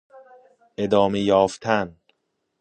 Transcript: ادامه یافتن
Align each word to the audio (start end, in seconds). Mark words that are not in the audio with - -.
ادامه 0.77 1.19
یافتن 1.19 1.95